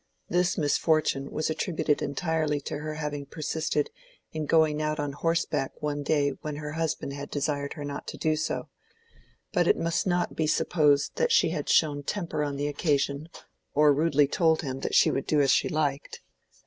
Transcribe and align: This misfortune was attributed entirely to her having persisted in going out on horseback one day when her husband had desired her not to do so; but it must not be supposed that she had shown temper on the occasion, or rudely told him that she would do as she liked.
This 0.29 0.57
misfortune 0.57 1.29
was 1.29 1.51
attributed 1.51 2.01
entirely 2.01 2.59
to 2.61 2.79
her 2.79 2.95
having 2.95 3.27
persisted 3.27 3.91
in 4.31 4.47
going 4.47 4.81
out 4.81 4.99
on 4.99 5.11
horseback 5.11 5.73
one 5.79 6.01
day 6.01 6.31
when 6.41 6.55
her 6.55 6.71
husband 6.71 7.13
had 7.13 7.29
desired 7.29 7.73
her 7.73 7.85
not 7.85 8.07
to 8.07 8.17
do 8.17 8.35
so; 8.35 8.69
but 9.53 9.67
it 9.67 9.77
must 9.77 10.07
not 10.07 10.35
be 10.35 10.47
supposed 10.47 11.17
that 11.17 11.31
she 11.31 11.49
had 11.49 11.69
shown 11.69 12.01
temper 12.01 12.43
on 12.43 12.55
the 12.55 12.65
occasion, 12.67 13.29
or 13.75 13.93
rudely 13.93 14.27
told 14.27 14.63
him 14.63 14.79
that 14.79 14.95
she 14.95 15.11
would 15.11 15.27
do 15.27 15.39
as 15.39 15.51
she 15.51 15.69
liked. 15.69 16.21